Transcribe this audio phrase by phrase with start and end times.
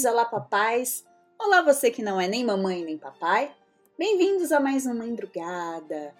[0.00, 1.04] mamães, olá papais.
[1.38, 3.54] Olá você que não é nem mamãe nem papai.
[3.98, 6.14] Bem-vindos a mais uma madrugada.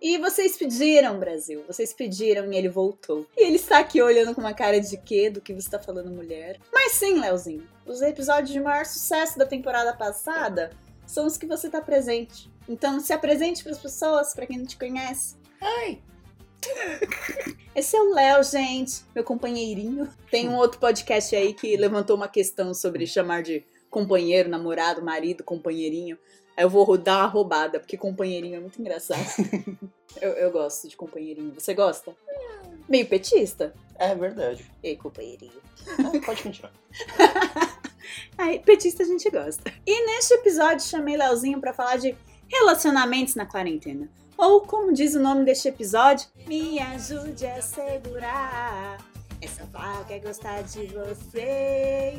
[0.00, 3.26] E vocês pediram, Brasil, vocês pediram e ele voltou.
[3.36, 6.10] E ele está aqui olhando com uma cara de quê do que você está falando,
[6.10, 6.58] mulher.
[6.72, 10.70] Mas sim, Leozinho, os episódios de maior sucesso da temporada passada
[11.06, 12.50] são os que você está presente.
[12.68, 15.36] Então se apresente para as pessoas, para quem não te conhece.
[15.60, 16.02] Ai!
[17.74, 20.08] Esse é o Léo, gente, meu companheirinho.
[20.30, 25.44] Tem um outro podcast aí que levantou uma questão sobre chamar de companheiro, namorado, marido,
[25.44, 26.18] companheirinho.
[26.56, 29.26] Aí eu vou dar uma roubada, porque companheirinho é muito engraçado.
[30.20, 31.52] eu, eu gosto de companheirinho.
[31.54, 32.16] Você gosta?
[32.88, 33.74] Meio petista?
[33.98, 34.64] É verdade.
[34.82, 35.60] Ei, companheirinho.
[35.98, 36.72] Ah, pode continuar.
[38.38, 39.70] Aí, petista a gente gosta.
[39.86, 42.16] E neste episódio chamei Leozinho pra falar de
[42.48, 44.08] relacionamentos na quarentena.
[44.38, 48.98] Ou, como diz o nome deste episódio, me ajude a segurar.
[49.40, 52.12] Essa vaga é gostar de você.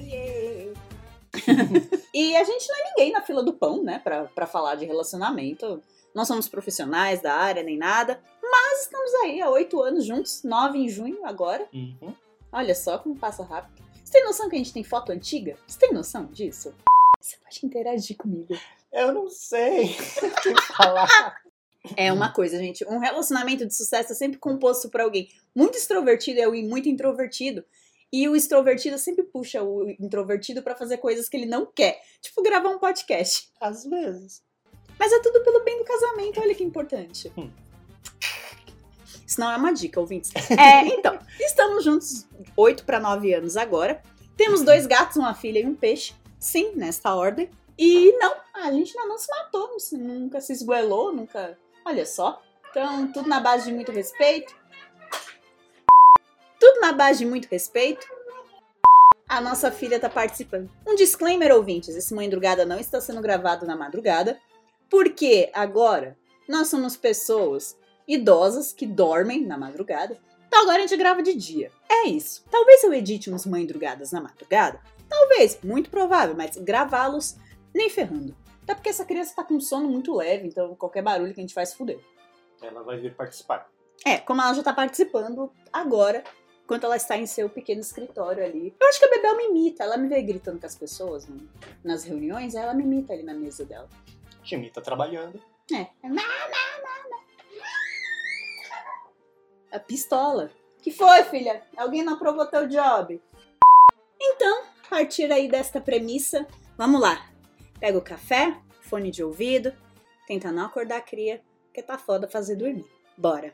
[2.14, 4.86] e a gente não é ninguém na fila do pão, né, pra, pra falar de
[4.86, 5.82] relacionamento.
[6.14, 10.80] Não somos profissionais da área nem nada, mas estamos aí há oito anos juntos, nove
[10.80, 11.68] em junho agora.
[11.72, 12.16] Uhum.
[12.52, 13.84] Olha só como passa rápido.
[14.04, 15.56] Você tem noção que a gente tem foto antiga?
[15.68, 16.74] Você tem noção disso?
[17.20, 18.58] Você pode interagir comigo.
[18.92, 19.86] Eu não sei
[20.24, 21.47] o que falar.
[21.96, 22.86] É uma coisa, gente.
[22.88, 27.64] Um relacionamento de sucesso é sempre composto por alguém muito extrovertido e alguém muito introvertido.
[28.12, 32.02] E o extrovertido sempre puxa o introvertido pra fazer coisas que ele não quer.
[32.22, 33.50] Tipo, gravar um podcast.
[33.60, 34.42] Às vezes.
[34.98, 37.32] Mas é tudo pelo bem do casamento, olha que importante.
[37.38, 37.52] Hum.
[39.26, 40.32] Isso não é uma dica, ouvintes.
[40.58, 44.02] É, então, estamos juntos 8 para 9 anos agora.
[44.38, 46.14] Temos dois gatos, uma filha e um peixe.
[46.40, 47.50] Sim, nesta ordem.
[47.78, 51.58] E não, a gente ainda não se matou, não nunca se esgoelou, nunca.
[51.88, 52.44] Olha só.
[52.70, 54.54] Então, tudo na base de muito respeito.
[56.60, 58.06] Tudo na base de muito respeito.
[59.30, 60.70] A nossa filha tá participando.
[60.86, 64.38] Um disclaimer, ouvintes: esse Mãe Drugada não está sendo gravado na madrugada,
[64.90, 70.20] porque agora nós somos pessoas idosas que dormem na madrugada.
[70.46, 71.72] Então agora a gente grava de dia.
[71.90, 72.44] É isso.
[72.52, 74.82] Talvez eu edite uns Mãe Drugadas na madrugada.
[75.08, 77.38] Talvez, muito provável, mas gravá-los
[77.74, 78.36] nem ferrando.
[78.68, 81.44] Até porque essa criança tá com um sono muito leve, então qualquer barulho que a
[81.44, 82.04] gente faz fudeu.
[82.62, 83.72] Ela vai vir participar.
[84.06, 86.22] É, como ela já tá participando agora,
[86.66, 88.76] enquanto ela está em seu pequeno escritório ali.
[88.78, 91.38] Eu acho que a Bebel me imita, ela me vê gritando com as pessoas né,
[91.82, 93.88] nas reuniões, ela me imita ali na mesa dela.
[94.44, 95.42] Jimmy tá trabalhando.
[95.72, 95.88] É, é.
[99.72, 100.52] A pistola.
[100.82, 101.64] Que foi, filha?
[101.78, 103.22] Alguém não aprovou teu job?
[104.20, 106.46] Então, a partir aí desta premissa,
[106.78, 107.37] vamos lá.
[107.80, 109.72] Pega o café, fone de ouvido,
[110.26, 112.86] tenta não acordar a cria, porque tá foda fazer dormir.
[113.16, 113.54] Bora.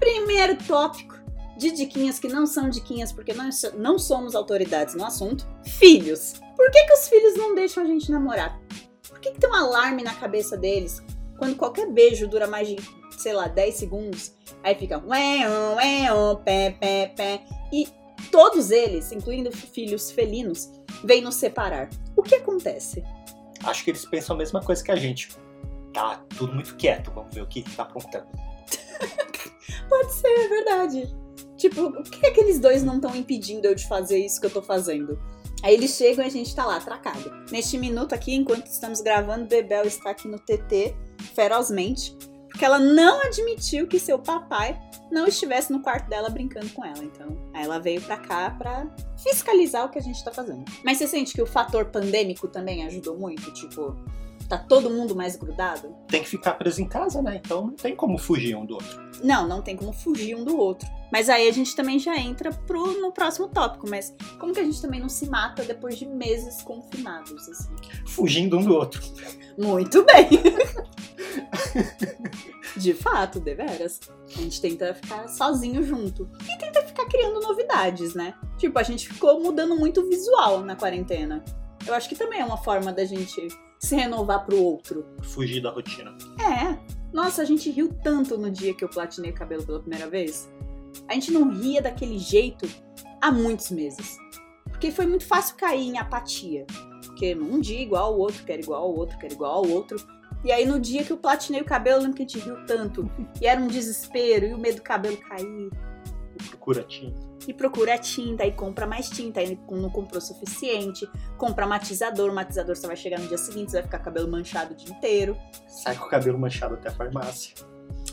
[0.00, 1.14] Primeiro tópico
[1.58, 5.46] de diquinhas que não são diquinhas porque nós não somos autoridades no assunto.
[5.62, 6.40] Filhos.
[6.56, 8.58] Por que, que os filhos não deixam a gente namorar?
[9.06, 11.02] Por que, que tem um alarme na cabeça deles
[11.38, 12.76] quando qualquer beijo dura mais de,
[13.16, 14.32] sei lá, 10 segundos?
[14.62, 17.42] Aí fica ué, ué, pé, pé, pé.
[17.72, 17.88] E
[18.30, 20.70] todos eles, incluindo filhos felinos,
[21.04, 21.88] vêm nos separar.
[22.16, 23.02] O que acontece?
[23.64, 25.28] Acho que eles pensam a mesma coisa que a gente.
[25.92, 28.26] Tá tudo muito quieto, vamos ver o que tá aprontando.
[29.88, 31.16] Pode ser, é verdade.
[31.56, 34.62] Tipo, o que aqueles dois não estão impedindo eu de fazer isso que eu tô
[34.62, 35.18] fazendo?
[35.62, 37.32] Aí eles chegam e a gente tá lá, atracado.
[37.50, 40.94] Neste minuto aqui, enquanto estamos gravando, Bebel está aqui no TT,
[41.38, 42.16] ferozmente,
[42.48, 44.76] porque ela não admitiu que seu papai
[45.08, 47.04] não estivesse no quarto dela brincando com ela.
[47.04, 50.64] Então, aí ela veio pra cá pra fiscalizar o que a gente tá fazendo.
[50.84, 53.52] Mas você sente que o fator pandêmico também ajudou muito?
[53.52, 53.96] Tipo,
[54.48, 55.94] tá todo mundo mais grudado?
[56.08, 57.40] Tem que ficar preso em casa, né?
[57.44, 59.00] Então não tem como fugir um do outro.
[59.22, 60.88] Não, não tem como fugir um do outro.
[61.12, 63.88] Mas aí a gente também já entra pro, no próximo tópico.
[63.88, 67.76] Mas como que a gente também não se mata depois de meses confinados, assim?
[68.08, 69.00] Fugindo um do outro.
[69.56, 70.28] Muito bem!
[72.76, 74.00] de fato, deveras.
[74.26, 76.28] A gente tenta ficar sozinho junto.
[76.42, 78.34] E tenta ficar criando novidades, né?
[78.56, 81.44] Tipo, a gente ficou mudando muito o visual na quarentena.
[81.86, 83.48] Eu acho que também é uma forma da gente
[83.78, 85.06] se renovar pro outro.
[85.22, 86.16] Fugir da rotina.
[86.40, 86.78] É.
[87.12, 90.50] Nossa, a gente riu tanto no dia que eu platinei o cabelo pela primeira vez.
[91.06, 92.68] A gente não ria daquele jeito
[93.20, 94.18] há muitos meses.
[94.78, 96.64] Porque foi muito fácil cair em apatia.
[97.04, 99.98] Porque um dia igual ao outro, quer igual ao outro, quer igual ao outro.
[100.44, 102.64] E aí no dia que eu platinei o cabelo, eu lembro que a gente riu
[102.64, 103.10] tanto.
[103.40, 105.68] E era um desespero, e o medo do cabelo cair.
[106.48, 107.20] Procura tinta.
[107.48, 112.34] e procura tinta e compra mais tinta, aí não comprou o suficiente, compra matizador, o
[112.34, 114.76] matizador você vai chegar no dia seguinte, você vai ficar com o cabelo manchado o
[114.76, 115.36] dia inteiro.
[115.66, 117.54] Sai com o cabelo manchado até a farmácia.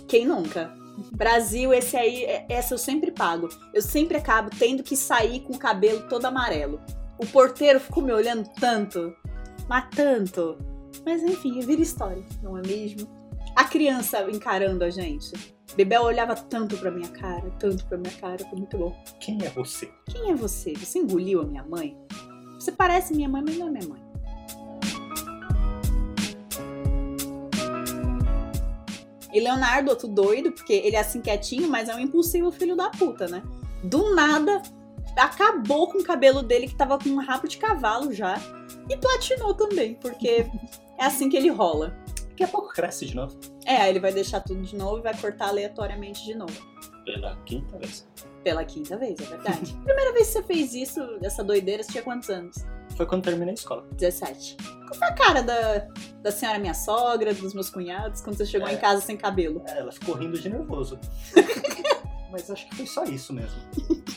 [0.08, 0.74] Quem nunca?
[1.16, 3.50] Brasil, esse aí, é- essa eu sempre pago.
[3.74, 6.80] Eu sempre acabo tendo que sair com o cabelo todo amarelo.
[7.18, 9.16] O porteiro ficou me olhando tanto,
[9.70, 10.58] mas tanto.
[11.06, 13.08] Mas enfim, vira história, não é mesmo?
[13.56, 15.32] A criança encarando a gente.
[15.76, 18.96] Bebel olhava tanto pra minha cara, tanto pra minha cara, foi muito bom.
[19.20, 19.90] Quem é você?
[20.10, 20.74] Quem é você?
[20.74, 21.98] Você engoliu a minha mãe?
[22.60, 24.05] Você parece minha mãe, mas não é minha mãe.
[29.36, 32.90] E Leonardo, outro doido, porque ele é assim quietinho, mas é um impulsivo filho da
[32.90, 33.44] puta, né?
[33.84, 34.62] Do nada,
[35.18, 38.38] acabou com o cabelo dele, que tava com um rabo de cavalo já.
[38.90, 40.46] E platinou também, porque
[40.98, 41.94] é assim que ele rola.
[42.30, 43.38] Daqui a pouco cresce de novo.
[43.66, 46.56] É, aí ele vai deixar tudo de novo e vai cortar aleatoriamente de novo.
[47.04, 48.08] Pela quinta vez.
[48.42, 49.74] Pela quinta vez, é verdade.
[49.84, 52.56] Primeira vez que você fez isso, essa doideira, você tinha quantos anos?
[52.96, 53.86] Foi quando terminei a escola.
[53.94, 54.56] 17.
[54.88, 55.88] Qual foi a cara da,
[56.22, 58.74] da senhora minha sogra, dos meus cunhados, quando você chegou É.
[58.74, 59.62] em casa sem cabelo?
[59.68, 60.98] É, ela ficou rindo de nervoso.
[62.32, 63.60] Mas acho que foi só isso mesmo.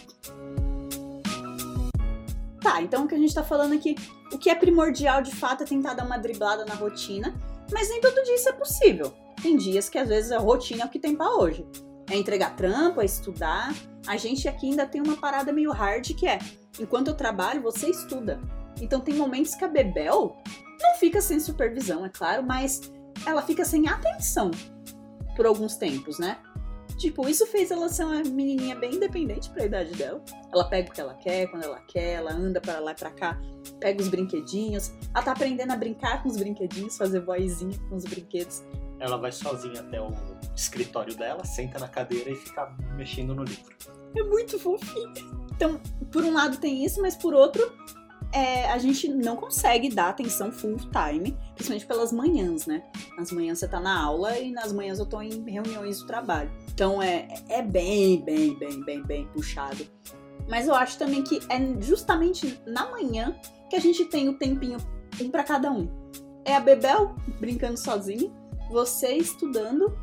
[2.60, 3.94] Tá, então o que a gente tá falando aqui,
[4.32, 7.34] o que é primordial de fato é tentar dar uma driblada na rotina,
[7.72, 9.12] mas nem todo dia isso é possível.
[9.40, 11.64] Tem dias que às vezes a rotina é o que tem pra hoje.
[12.10, 13.72] É entregar trampo, é estudar.
[14.06, 16.38] A gente aqui ainda tem uma parada meio hard que é,
[16.80, 18.40] enquanto eu trabalho, você estuda.
[18.80, 20.36] Então tem momentos que a Bebel
[20.80, 22.92] não fica sem supervisão, é claro, mas
[23.26, 24.50] ela fica sem atenção
[25.36, 26.38] por alguns tempos, né?
[26.96, 30.20] Tipo, isso fez ela ser uma menininha bem independente pra idade dela.
[30.52, 33.10] Ela pega o que ela quer, quando ela quer, ela anda pra lá e pra
[33.12, 33.40] cá,
[33.78, 34.92] pega os brinquedinhos.
[35.14, 38.64] Ela tá aprendendo a brincar com os brinquedinhos, fazer vozinha com os brinquedos.
[38.98, 40.12] Ela vai sozinha até o
[40.56, 42.66] escritório dela, senta na cadeira e fica
[42.96, 43.76] mexendo no livro.
[44.16, 45.12] É muito fofinho.
[45.54, 45.80] Então,
[46.10, 47.72] por um lado tem isso, mas por outro,
[48.32, 52.82] é, a gente não consegue dar atenção full time, principalmente pelas manhãs, né?
[53.16, 56.50] Nas manhãs você tá na aula e nas manhãs eu tô em reuniões do trabalho.
[56.72, 59.86] Então é, é bem, bem, bem, bem, bem puxado.
[60.48, 63.34] Mas eu acho também que é justamente na manhã
[63.68, 64.78] que a gente tem o tempinho
[65.20, 65.88] um pra cada um.
[66.44, 68.30] É a Bebel brincando sozinha,
[68.70, 69.96] você estudando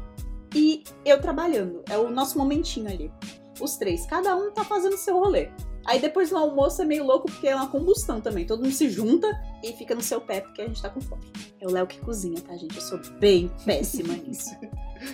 [0.54, 1.84] e eu trabalhando.
[1.90, 3.12] É o nosso momentinho ali.
[3.60, 5.50] Os três, cada um tá fazendo seu rolê.
[5.86, 8.46] Aí depois no almoço é meio louco porque é uma combustão também.
[8.46, 9.28] Todo mundo se junta
[9.64, 11.24] e fica no seu pé porque a gente tá com fome.
[11.60, 12.76] É o Léo que cozinha, tá, gente?
[12.76, 14.56] Eu sou bem péssima nisso.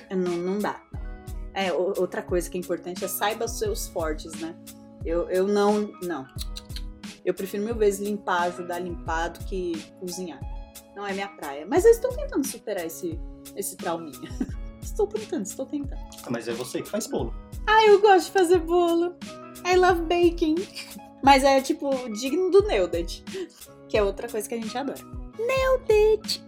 [0.09, 0.81] Eu Não, não dá.
[1.53, 4.55] É, outra coisa que é importante é saiba os seus fortes, né?
[5.03, 5.91] Eu, eu não.
[6.01, 6.25] Não.
[7.25, 10.39] Eu prefiro mil vezes limpar, ajudar a limpar do que cozinhar.
[10.95, 11.65] Não é minha praia.
[11.67, 13.19] Mas eu estou tentando superar esse,
[13.55, 14.29] esse trauminha.
[14.81, 16.01] Estou tentando, estou tentando.
[16.27, 17.31] Mas é você que faz bolo.
[17.67, 19.15] Ah, eu gosto de fazer bolo.
[19.65, 20.55] I love baking.
[21.23, 23.23] Mas é tipo digno do Neuded,
[23.87, 24.99] que é outra coisa que a gente adora.
[25.37, 26.43] Neuded.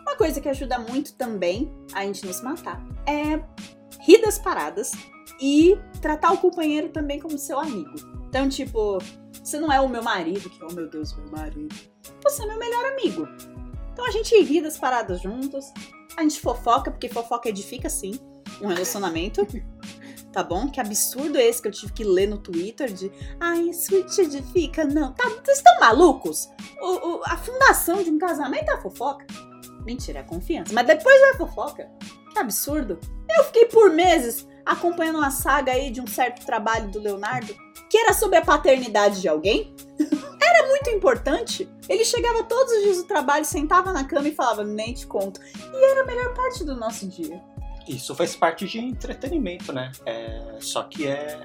[0.00, 3.42] Uma coisa que ajuda muito também a gente não se matar é
[4.00, 4.92] rir das paradas
[5.40, 7.94] e tratar o companheiro também como seu amigo.
[8.28, 8.98] Então, tipo,
[9.42, 11.74] você não é o meu marido, que, oh meu Deus, meu marido.
[12.22, 13.28] Você é meu melhor amigo.
[13.92, 15.66] Então a gente ri das paradas juntos,
[16.16, 18.18] a gente fofoca, porque fofoca edifica sim
[18.60, 19.46] um relacionamento.
[20.34, 20.68] Tá bom?
[20.68, 24.84] Que absurdo é esse que eu tive que ler no Twitter de ai, switch edifica?
[24.84, 25.12] Não.
[25.12, 26.48] Tá, vocês estão malucos?
[26.82, 29.24] O- o- a fundação de um casamento é fofoca.
[29.86, 30.72] Mentira, é confiança.
[30.72, 31.88] Mas depois é fofoca.
[32.32, 32.98] Que absurdo.
[33.38, 37.54] Eu fiquei por meses acompanhando uma saga aí de um certo trabalho do Leonardo
[37.88, 39.72] que era sobre a paternidade de alguém.
[40.42, 41.72] era muito importante.
[41.88, 45.38] Ele chegava todos os dias do trabalho, sentava na cama e falava, nem te conto.
[45.72, 47.40] E era a melhor parte do nosso dia.
[47.88, 49.92] Isso faz parte de entretenimento, né?
[50.06, 51.42] É, só que é.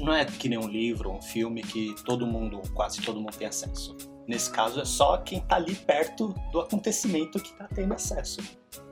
[0.00, 3.46] Não é que nem um livro, um filme que todo mundo, quase todo mundo tem
[3.46, 3.96] acesso.
[4.26, 8.40] Nesse caso é só quem tá ali perto do acontecimento que tá tendo acesso.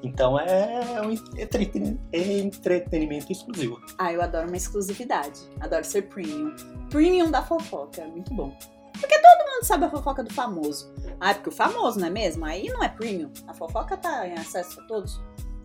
[0.02, 3.80] Então é um entreten- entretenimento exclusivo.
[3.96, 5.40] Ah, eu adoro uma exclusividade.
[5.60, 6.54] Adoro ser premium.
[6.90, 8.56] Premium da fofoca, é muito bom.
[9.00, 10.92] Porque todo mundo sabe a fofoca do famoso.
[11.20, 12.44] Ah, é porque o famoso, não é mesmo?
[12.44, 13.30] Aí não é premium.
[13.46, 15.20] A fofoca tá em acesso a todos.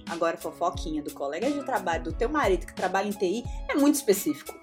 [0.09, 3.95] Agora, fofoquinha do colega de trabalho, do teu marido que trabalha em TI, é muito
[3.95, 4.53] específico.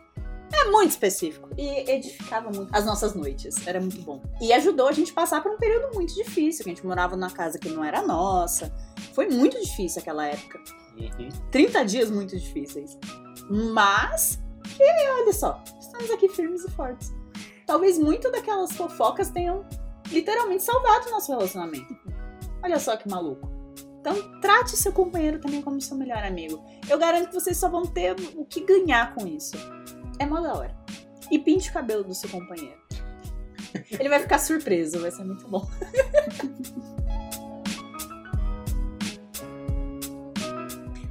[0.52, 1.49] É muito específico.
[1.56, 3.66] E edificava muito as nossas noites.
[3.66, 4.20] Era muito bom.
[4.40, 6.64] E ajudou a gente a passar por um período muito difícil.
[6.64, 8.73] Que a gente morava numa casa que não era nossa.
[9.14, 10.61] Foi muito difícil aquela época.
[10.99, 11.28] Uhum.
[11.50, 12.99] 30 dias muito difíceis.
[13.49, 14.38] Mas,
[14.78, 17.12] e olha só, estamos aqui firmes e fortes.
[17.66, 19.64] Talvez muito daquelas fofocas tenham
[20.11, 21.97] literalmente salvado o nosso relacionamento.
[22.62, 23.50] Olha só que maluco.
[24.00, 26.64] Então, trate seu companheiro também como seu melhor amigo.
[26.88, 29.57] Eu garanto que vocês só vão ter o que ganhar com isso.
[30.19, 30.75] É mó da hora.
[31.30, 32.80] E pinte o cabelo do seu companheiro.
[33.90, 35.69] Ele vai ficar surpreso, vai ser muito bom.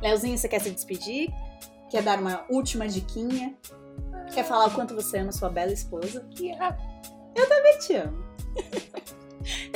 [0.01, 1.29] Leozinho, você quer se despedir?
[1.89, 3.55] Quer dar uma última diquinha?
[4.33, 6.27] Quer falar o quanto você ama sua bela esposa?
[7.35, 8.17] Eu também te amo.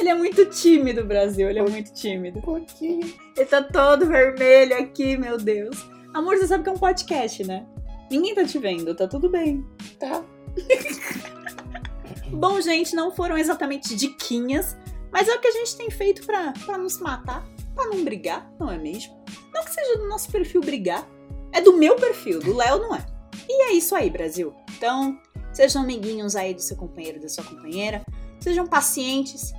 [0.04, 1.50] Ele é muito tímido, Brasil.
[1.50, 2.42] Ele é muito tímido.
[2.42, 3.14] pouquinho.
[3.38, 5.78] Ele tá todo vermelho aqui, meu Deus.
[6.14, 7.66] Amor, você sabe que é um podcast, né?
[8.12, 9.66] Ninguém tá te vendo, tá tudo bem.
[9.98, 10.22] Tá.
[12.28, 14.76] Bom, gente, não foram exatamente diquinhas,
[15.10, 18.52] mas é o que a gente tem feito pra, pra nos matar, pra não brigar,
[18.60, 19.24] não é mesmo?
[19.54, 21.08] Não que seja do nosso perfil brigar,
[21.54, 23.06] é do meu perfil, do Léo não é.
[23.48, 24.54] E é isso aí, Brasil.
[24.76, 25.18] Então,
[25.54, 28.04] sejam amiguinhos aí do seu companheiro, da sua companheira,
[28.42, 29.54] sejam pacientes,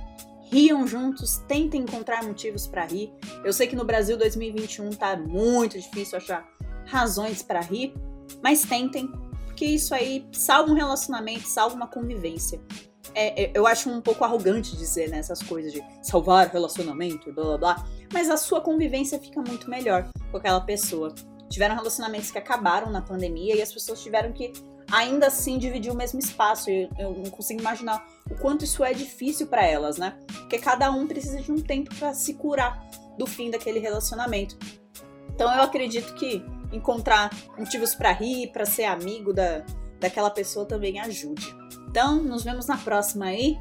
[0.55, 3.11] riam juntos, tentem encontrar motivos pra rir.
[3.43, 6.47] Eu sei que no Brasil 2021 tá muito difícil achar
[6.85, 7.93] razões pra rir,
[8.41, 9.11] mas tentem,
[9.45, 12.61] porque isso aí salva um relacionamento, salva uma convivência.
[13.13, 17.43] É, é, eu acho um pouco arrogante dizer né, essas coisas de salvar relacionamento, blá
[17.43, 21.13] blá blá, mas a sua convivência fica muito melhor com aquela pessoa.
[21.49, 24.53] Tiveram relacionamentos que acabaram na pandemia e as pessoas tiveram que
[24.91, 26.69] ainda assim dividir o mesmo espaço.
[26.69, 30.17] Eu, eu não consigo imaginar o quanto isso é difícil para elas, né?
[30.27, 32.83] Porque cada um precisa de um tempo para se curar
[33.17, 34.57] do fim daquele relacionamento.
[35.33, 39.63] Então eu acredito que encontrar motivos para rir, para ser amigo da,
[39.99, 41.55] daquela pessoa também ajude.
[41.89, 43.57] Então, nos vemos na próxima aí.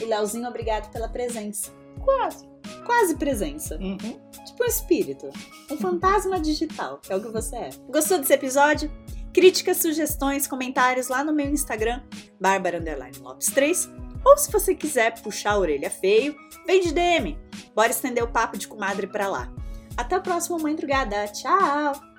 [0.00, 1.72] E Leozinho, obrigado pela presença.
[2.04, 2.49] Quase.
[2.84, 3.76] Quase presença.
[3.76, 3.96] Uhum.
[3.96, 5.30] Tipo um espírito.
[5.70, 7.70] Um fantasma digital, que é o que você é.
[7.88, 8.90] Gostou desse episódio?
[9.32, 12.02] Críticas, sugestões, comentários lá no meu Instagram,
[12.40, 12.82] Bárbara
[13.20, 13.90] Lopes 3.
[14.24, 16.34] Ou se você quiser puxar a orelha feio,
[16.66, 17.38] vem de DM.
[17.74, 19.52] Bora estender o papo de comadre pra lá.
[19.96, 21.26] Até a próxima madrugada.
[21.28, 22.09] Tchau!